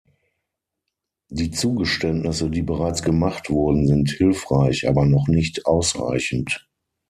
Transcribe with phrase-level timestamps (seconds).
[1.29, 6.67] Die Zugeständnisse, die bereits gemacht wurden, sind hilfreich, aber noch nicht ausreichend.